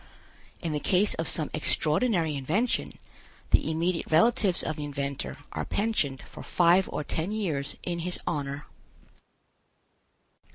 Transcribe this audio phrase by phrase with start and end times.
[0.63, 2.97] In the case of some extraordinary invention,
[3.51, 8.19] the immediate relatives of the inventor are pensioned for five or ten years in his
[8.25, 8.65] honor.